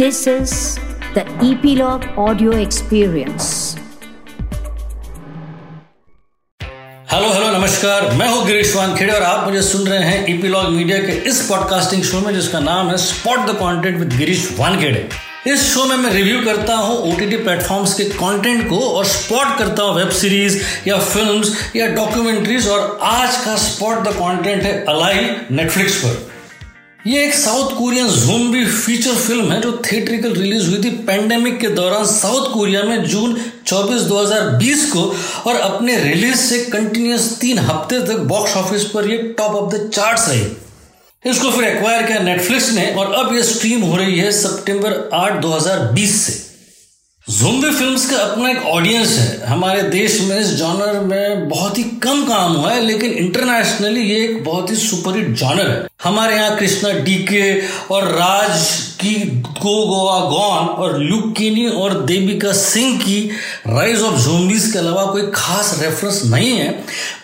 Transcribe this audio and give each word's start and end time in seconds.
This 0.00 0.26
is 0.26 0.52
the 1.14 1.22
Epilogue 1.46 2.04
Audio 2.26 2.52
Experience. 2.58 3.48
Hello 7.10 7.32
hello 7.32 7.50
नमस्कार 7.58 8.10
मैं 8.18 8.28
हूँ 8.28 8.46
गिरीश 8.46 8.74
वानखेड़े 8.76 9.12
और 9.12 9.22
आप 9.22 9.44
मुझे 9.46 9.62
सुन 9.62 9.86
रहे 9.88 10.04
हैं 10.04 10.24
ईपीलॉग 10.34 10.70
मीडिया 10.76 10.98
के 10.98 11.18
इस 11.30 11.40
पॉडकास्टिंग 11.48 12.02
शो 12.12 12.20
में 12.20 12.32
जिसका 12.34 12.60
नाम 12.60 12.90
है 12.90 12.96
spot 13.04 13.46
the 13.50 13.56
content 13.60 13.98
with 13.98 14.16
Girish 14.18 14.48
Wankhede. 14.60 15.08
इस 15.46 15.68
शो 15.74 15.84
में 15.86 15.96
मैं 15.96 16.12
रिव्यू 16.12 16.40
करता 16.44 16.76
हूँ 16.76 16.96
ओटीटी 17.12 17.36
प्लेटफॉर्म्स 17.44 17.94
के 17.94 18.04
कंटेंट 18.16 18.68
को 18.70 18.80
और 18.88 19.04
स्पॉट 19.12 19.56
करता 19.58 19.82
हूँ 19.82 19.96
वेब 19.96 20.16
सीरीज़ 20.22 20.60
या 20.88 20.98
फिल्म्स 21.12 21.54
या 21.76 21.86
डॉक्यूमेंट्रीज 22.00 22.68
और 22.68 22.98
आज 23.12 23.36
का 23.44 23.56
स्पॉट 23.68 24.04
द 24.08 24.16
कंटेंट 24.24 24.62
है 24.62 24.74
अलाई 24.96 25.30
नेटफ्लिक्स 25.50 26.04
पर। 26.04 26.28
ये 27.06 27.22
एक 27.26 27.34
South 27.34 27.70
Korean 27.76 28.08
zombie 28.08 28.64
feature 28.66 29.14
film 29.16 29.52
है 29.52 29.60
जो 29.60 29.70
थिएट्रिकल 29.84 30.32
रिलीज़ 30.32 30.68
हुई 30.70 30.82
थी 30.84 30.90
पेंडेमिक 31.04 31.58
के 31.60 31.68
दौरान 31.68 32.04
साउथ 32.06 32.52
कोरिया 32.54 32.82
में 32.82 33.04
जून 33.04 33.34
24 33.66 34.02
2020 34.08 34.84
को 34.90 35.04
और 35.46 35.56
अपने 35.56 35.96
रिलीज़ 35.96 36.36
से 36.36 36.58
कंटिन्यूस 36.64 37.30
तीन 37.40 37.58
हफ़्ते 37.58 38.00
तक 38.06 38.18
बॉक्स 38.28 38.56
ऑफ़िस 38.56 38.84
पर 38.84 39.10
ये 39.10 39.16
टॉप 39.38 39.54
ऑफ़ 39.54 39.74
द 39.74 39.88
चार्ट्स 39.88 40.28
रही। 40.28 41.30
इसको 41.30 41.50
फिर 41.50 41.64
एक्वायर 41.64 42.06
किया 42.06 42.18
नेटफ्लिक्स 42.18 42.70
ने 42.72 42.86
और 42.94 43.12
अब 43.14 43.34
ये 43.34 43.42
स्ट्रीम 43.42 43.82
हो 43.82 43.96
रही 43.96 44.18
है 44.18 44.30
सितंबर 44.32 45.08
8 45.14 45.40
2020 45.42 46.20
से। 46.20 46.49
जोम्बी 47.26 47.70
फिल्म्स 47.70 48.04
का 48.10 48.16
अपना 48.18 48.48
एक 48.50 48.64
ऑडियंस 48.66 49.08
है। 49.18 49.46
हमारे 49.46 49.82
देश 49.82 50.20
में 50.20 50.38
इस 50.38 50.46
जॉनर 50.56 50.98
में 51.00 51.48
बहुत 51.48 51.76
ही 51.78 51.82
कम 52.04 52.22
काम 52.26 52.52
हुआ 52.52 52.70
है, 52.72 52.80
लेकिन 52.80 53.10
इंटरनेशनली 53.12 54.00
ये 54.02 54.16
एक 54.24 54.42
बहुत 54.44 54.70
ही 54.70 54.76
सुपर 54.76 55.16
हिट 55.16 55.28
जॉनर 55.38 55.70
है। 55.70 55.86
हमारे 56.04 56.36
यहाँ 56.36 56.56
कृष्णा 56.58 56.92
डीके 57.00 57.44
और 57.94 58.08
राज 58.08 58.64
की 59.00 59.14
गो 59.60 59.74
गोवा 59.86 60.18
गॉन 60.30 60.66
और 60.76 60.98
लुक 60.98 61.32
किनी 61.36 61.68
और 61.68 61.94
देविका 62.06 62.52
सिंह 62.52 62.98
की 63.00 63.20
राइज 63.66 64.02
ऑफ़ 64.02 64.18
जोम्बीज 64.20 64.70
के 64.72 64.78
अलावा 64.78 65.04
कोई 65.12 65.30
खास 65.34 65.76
रेफरेंस 65.82 66.22
नहीं 66.24 66.50
है। 66.50 66.70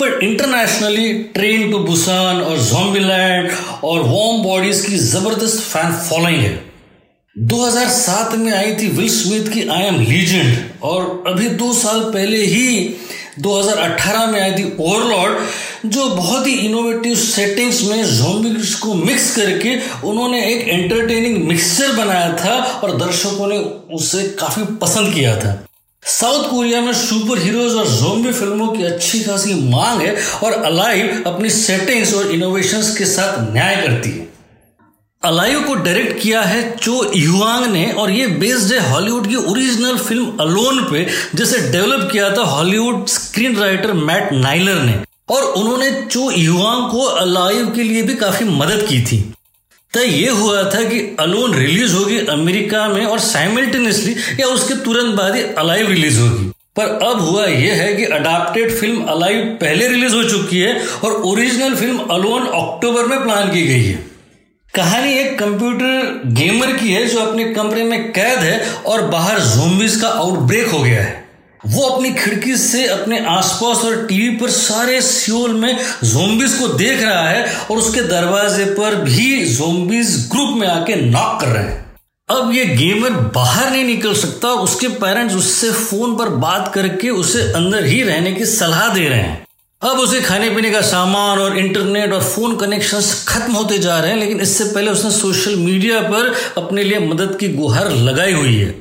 पर 0.00 0.18
इंटरनेशनली 0.24 1.12
ट्रेन 1.34 1.70
टू 1.70 1.78
बुसान 1.86 2.42
और 2.42 2.58
जोम्बीलैंड 2.62 3.50
और 3.84 4.00
वॉर्म 4.02 4.42
बॉडीज 4.42 4.84
की 4.86 4.98
ज़बरदस्त 5.08 5.62
फ़ैन 5.62 5.92
फॉलोइंग 6.08 6.40
है। 6.40 6.73
2007 7.42 8.34
में 8.34 8.52
आई 8.52 8.74
थी 8.74 8.88
विल 8.88 9.08
स्मिथ 9.08 9.52
की 9.52 9.68
आई 9.68 9.82
एम 9.82 10.00
लीजेंड 10.00 10.58
और 10.82 11.24
अभी 11.26 11.48
दो 11.48 11.72
साल 11.72 12.00
पहले 12.00 12.38
ही 12.38 12.94
2018 13.40 14.26
में 14.26 14.40
आई 14.40 14.52
थी 14.52 14.76
ओवरलॉर्ड 14.80 15.38
जो 15.90 16.08
बहुत 16.08 16.46
ही 16.46 16.52
इनोवेटिव 16.52 17.14
सेटिंग्स 17.14 17.82
में 17.82 18.04
जोम्बिस 18.04 18.74
को 18.74 18.94
मिक्स 18.94 19.36
करके 19.36 19.76
उन्होंने 20.06 20.54
एक 20.54 20.68
एंटरटेनिंग 20.68 21.48
मिक्सचर 21.48 21.92
बनाया 21.92 22.36
था 22.44 22.54
और 22.58 22.96
दर्शकों 22.96 23.46
ने 23.46 23.58
उसे 23.94 24.22
काफ़ी 24.22 24.64
पसंद 24.64 25.14
किया 25.14 25.36
था। 25.36 25.66
साउथ 26.02 26.50
कोरिया 26.50 26.80
में 26.80 26.92
सुपर 26.92 27.38
हीरोज 27.38 27.74
और 27.74 27.86
जोम्बी 27.86 28.32
फ़िल्मों 28.32 28.68
की 28.68 28.82
अच्छी 28.82 29.20
खासी 29.20 29.54
मांग 29.54 30.00
है 30.00 30.16
और 30.44 30.52
अलाइव 30.52 31.22
अपनी 31.26 31.50
सेटिंग्स 31.50 32.14
और 32.14 32.30
इनोवेशंस 32.30 32.96
के 32.96 33.04
साथ 33.04 33.52
न्याय 33.52 33.76
करती 33.76 34.10
है। 34.10 34.33
अलाइव 35.24 35.60
को 35.60 35.74
डायरेक्ट 35.74 36.22
किया 36.22 36.42
है 36.42 36.76
चो 36.76 37.12
युआंग 37.16 37.66
ने 37.66 37.84
और 37.92 38.10
ये 38.10 38.26
बेस्ड 38.26 38.72
है 38.72 38.90
हॉलीवुड 38.90 39.28
की 39.28 39.36
ओरिजिनल 39.36 39.96
फ़िल्म 39.98 40.36
अलोन 40.40 40.82
पे, 40.84 41.06
जिसे 41.34 41.58
डेवलप 41.72 42.08
किया 42.12 42.30
था 42.30 42.42
Hollywood 42.42 43.06
screen 43.06 43.56
writer 43.56 43.92
Matt 43.92 44.32
Naylor 44.32 44.82
ने। 44.82 44.98
और 45.30 45.42
उन्होंने 45.42 45.90
चो 46.10 46.30
युआंग 46.30 46.90
को 46.90 47.00
अलाइव 47.00 47.70
के 47.70 47.82
लिए 47.82 48.02
भी 48.02 48.14
काफ़ी 48.14 48.46
मदद 48.46 48.86
की 48.88 49.00
थी। 49.02 49.18
तो 49.92 50.00
ये 50.00 50.30
हुआ 50.30 50.62
था 50.64 50.82
कि 50.82 51.16
अलोन 51.20 51.54
रिलीज़ 51.54 51.94
होगी 51.94 52.18
अमेरिका 52.26 52.88
में 52.88 53.04
और 53.04 53.18
साइमल्टेनियसली 53.18 54.14
या 54.40 54.46
उसके 54.46 54.74
तुरंत 54.74 55.14
बाद 55.14 55.34
ही 55.34 55.42
अलाइव 55.58 55.88
रिलीज़ 55.88 56.20
होगी। 56.20 56.50
पर 56.76 57.06
अब 57.06 57.20
हुआ 57.20 57.44
यह 57.46 57.74
है 57.74 57.94
कि 57.94 58.04
अडाप्टेड 58.04 58.72
फ़िल्म 58.78 59.02
अलाइव 59.04 59.44
पहले 59.60 59.88
रिलीज़ 59.88 60.14
हो 60.14 60.24
चुकी 60.24 60.60
है 60.60 60.80
और 61.04 61.12
ओरिजिनल 61.22 61.74
फ़िल्म 61.74 61.98
अलोन 61.98 62.46
अक्टूबर 62.46 63.06
में 63.06 63.22
प्लान 63.22 63.52
की 63.52 63.62
गई 63.62 63.82
है। 63.82 64.13
कहानी 64.74 65.12
एक 65.14 65.38
कंप्यूटर 65.38 66.22
गेमर 66.26 66.72
की 66.76 66.92
है 66.92 67.04
जो 67.06 67.18
अपने 67.18 67.44
कमरे 67.44 67.82
में 67.84 68.12
कैद 68.12 68.38
है 68.38 68.72
और 68.86 69.02
बाहर 69.02 69.38
जोम्बिस 69.40 70.00
का 70.00 70.08
आउटब्रेक 70.08 70.66
हो 70.68 70.82
गया 70.82 71.02
है। 71.02 71.22
वो 71.66 71.82
अपनी 71.82 72.12
खिड़की 72.12 72.56
से 72.56 72.86
अपने 72.86 73.18
आसपास 73.26 73.84
और 73.84 74.04
टीवी 74.06 74.36
पर 74.36 74.50
सारे 74.50 75.00
सियोल 75.02 75.54
में 75.54 75.76
जोम्बिस 76.04 76.58
को 76.58 76.68
देख 76.68 77.02
रहा 77.02 77.28
है 77.28 77.44
और 77.70 77.78
उसके 77.78 78.02
दरवाजे 78.02 78.64
पर 78.64 78.94
भी 78.94 79.44
जोम्बिस 79.44 80.16
ग्रुप 80.32 80.56
में 80.56 80.66
आके 80.68 80.96
नॉक 80.96 81.40
कर 81.40 81.46
रहे 81.46 81.64
हैं। 81.64 81.84
अब 82.28 82.52
ये 82.54 82.66
गेमर 82.66 83.10
बाहर 83.10 83.70
नहीं 83.70 83.84
निकल 83.84 84.14
सकता, 84.14 84.48
उसके 84.48 84.88
पेरेंट्स 84.88 85.34
उससे 85.34 85.72
फ़ोन 85.72 86.16
पर 86.16 86.28
बात 86.40 86.72
करके 86.74 87.10
उसे 87.10 87.52
अंदर 87.52 87.84
ही 87.84 88.02
रहने 88.02 88.32
की 88.32 88.46
सलाह 88.46 88.88
दे 88.94 89.08
रहे 89.08 89.20
हैं। 89.20 89.43
अब 89.84 89.98
उसे 89.98 90.20
खाने 90.20 90.50
पीने 90.50 90.70
का 90.70 90.80
सामान 90.80 91.38
और 91.38 91.58
इंटरनेट 91.58 92.12
और 92.12 92.22
फ़ोन 92.22 92.56
कनेक्शन 92.56 93.00
खत्म 93.28 93.52
होते 93.52 93.78
जा 93.78 94.00
रहे 94.00 94.10
हैं, 94.10 94.18
लेकिन 94.18 94.40
इससे 94.40 94.64
पहले 94.64 94.90
उसने 94.90 95.10
सोशल 95.10 95.56
मीडिया 95.56 96.00
पर 96.00 96.34
अपने 96.56 96.84
लिए 96.84 96.98
मदद 96.98 97.36
की 97.40 97.48
गुहार 97.48 97.90
लगाई 97.90 98.32
हुई 98.32 98.54
है। 98.54 98.74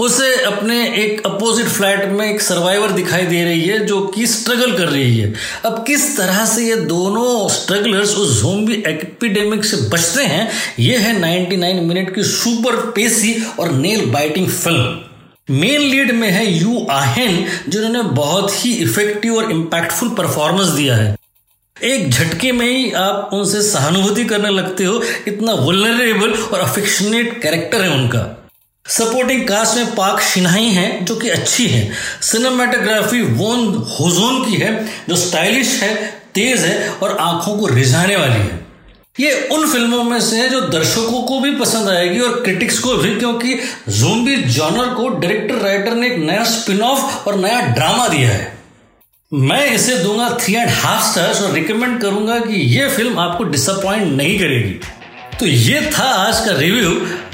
उसे 0.00 0.34
अपने 0.44 0.94
एक 0.94 1.26
अपोजिट 1.26 1.66
फ्लैट 1.66 2.08
में 2.08 2.34
एक 2.34 2.40
सर्वाइवर 2.40 2.90
दिखाई 2.90 3.22
दे 3.22 3.44
रही 3.44 3.60
है, 3.60 3.86
जो 3.86 4.00
कि 4.06 4.26
स्ट्रगल 4.26 4.72
कर 4.72 4.88
रही 4.88 5.18
है। 5.18 5.34
अब 5.64 5.84
किस 5.86 6.16
तरह 6.16 6.44
से 6.46 6.68
ये 6.68 6.76
दोनों 6.76 7.48
स्ट्रगलर्स 7.48 8.14
उस 8.16 8.40
जोम्बी 8.42 8.74
एपिडेमिक 8.74 9.64
से 9.64 9.76
बचते 9.76 10.24
हैं, 10.24 10.50
ये 10.78 10.96
है 10.96 11.20
99 11.20 11.80
मिनट 11.80 12.14
की 12.14 12.22
सुपर 12.22 12.76
पेसी 12.76 13.44
और 13.60 13.72
nail 13.72 14.06
biting 14.06 14.48
film 14.48 14.98
main 15.50 15.80
lead 15.80 16.12
में 16.12 16.30
है 16.30 16.52
यू 16.52 16.86
आहेन, 16.90 17.46
जिन्होंने 17.68 18.02
बहुत 18.02 18.64
ही 18.64 18.72
इफ़ेक्टिव 18.72 19.36
और 19.36 19.52
इम्पैक्टफुल 19.52 20.08
परफॉर्मेंस 20.08 20.68
दिया 20.68 20.96
है। 20.96 21.16
एक 21.82 22.10
झटके 22.10 22.52
में 22.52 22.66
ही 22.66 22.92
आप 22.92 23.30
उनसे 23.32 23.62
सहानुभूति 23.62 24.24
करने 24.24 24.50
लगते 24.50 24.84
हो, 24.84 25.02
इतना 25.28 25.52
वुलनरेबल 25.52 26.32
और 26.32 26.60
अफेक्शनेट 26.60 27.42
कैरेक्टर 27.42 27.80
है 27.80 27.90
उनका। 27.90 28.48
सपोर्टिंग 28.88 29.48
कास्ट 29.48 29.76
में 29.76 29.94
पाक 29.94 30.20
शिनाई 30.20 30.64
है, 30.64 31.04
जो 31.04 31.16
कि 31.16 31.28
अच्छी 31.28 31.66
है। 31.66 31.92
सिनेमाटोग्राफी 32.22 33.22
वोन 33.22 33.66
होजोन 34.00 34.44
की 34.44 34.56
है, 34.56 34.86
जो 35.08 35.16
स्टाइलिश 35.16 35.82
है, 35.82 36.20
तेज 36.34 36.60
है 36.60 36.88
और 36.88 37.16
आँखों 37.16 37.58
को 37.58 37.66
रिझाने 37.66 38.16
वाली 38.16 38.40
है। 38.40 38.65
ये 39.20 39.32
उन 39.52 39.66
फ़िल्मों 39.68 40.02
में 40.04 40.20
से 40.20 40.36
है 40.36 40.48
जो 40.48 40.60
दर्शकों 40.60 41.22
को 41.22 41.38
भी 41.40 41.50
पसंद 41.56 41.88
आएगी 41.88 42.20
और 42.20 42.40
क्रिटिक्स 42.40 42.78
को 42.78 42.94
भी, 42.94 43.14
क्योंकि 43.14 43.54
जोम्बी 43.90 44.36
जॉनर 44.36 44.92
को 44.94 45.08
डायरेक्टर 45.10 45.54
राइटर 45.54 45.94
ने 45.94 46.06
एक 46.06 46.18
नया 46.18 46.44
स्पिन 46.44 46.80
ऑफ़ 46.82 47.28
और 47.28 47.38
नया 47.38 47.60
ड्रामा 47.68 48.08
दिया 48.08 48.28
है। 48.28 48.54
मैं 49.32 49.64
इसे 49.66 49.96
दूँगा 49.98 50.28
थ्री 50.40 50.54
एंड 50.54 50.68
हाफ़ 50.70 51.02
स्टार्स 51.04 51.42
और 51.42 51.52
रिकमेंड 51.52 52.00
करूँगा 52.00 52.38
कि 52.38 52.60
यह 52.76 52.88
फ़िल्म 52.88 53.18
आपको 53.18 53.44
डिसअपॉइंट 53.44 54.12
नहीं 54.12 54.38
करेगी। 54.38 54.78
तो 55.40 55.46
ये 55.46 55.80
था 55.98 56.02
आज 56.02 56.38
का 56.40 56.52
रिव्यू। 56.52 56.90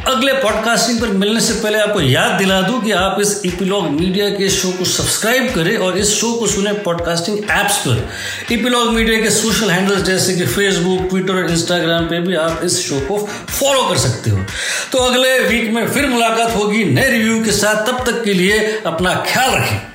अगले 0.07 0.33
पॉडकास्टिंग 0.33 1.01
पर 1.01 1.09
मिलने 1.09 1.41
से 1.41 1.55
पहले 1.55 1.79
आपको 1.79 2.01
याद 2.01 2.33
दिला 2.33 2.61
दूँ 2.63 2.81
कि 2.83 2.91
आप 2.91 3.21
इस 3.21 3.43
इपिलॉग 3.45 3.91
मीडिया 3.91 4.29
के 4.31 4.49
शो 4.49 4.71
को 4.73 4.85
सब्सक्राइब 4.85 5.55
करें 5.55 5.77
और 5.77 5.99
इस 5.99 6.15
शो 6.15 6.33
को 6.33 6.47
सुने 6.47 6.73
पॉडकास्टिंग 6.73 7.39
ऐप्स 7.51 7.77
पर। 7.79 8.09
इपिलॉग 8.53 8.93
मीडिया 8.93 9.21
के 9.21 9.31
सोशल 9.31 9.71
हैंडल्स 9.71 10.03
जैसे 10.03 10.35
कि 10.37 10.47
फेसबुक 10.47 11.09
ट्विटर 11.11 11.35
और 11.35 11.51
इंस्टाग्राम 11.51 12.07
पे 12.07 12.21
भी 12.21 12.35
आप 12.35 12.61
इस 12.65 12.89
शो 12.89 13.01
को 13.01 13.29
फॉलो 13.61 13.89
कर 13.89 13.99
सकते 13.99 14.31
हो। 14.31 14.45
तो 14.93 14.99
अगले 14.99 15.39
वीक 15.39 15.71
में 15.71 15.87
फिर 15.89 16.07
मुलाकात 16.07 16.57
होगी 16.57 16.85
नए 16.85 17.11
रिव्यू 17.11 17.45
के 17.45 17.53
साथ। 17.53 17.87
तब 17.87 18.05
तक 18.07 18.25
के 18.25 18.35
लिए 18.35 18.83
अपना 18.87 19.15
ख्याल 19.29 19.51
रखें। 19.51 19.92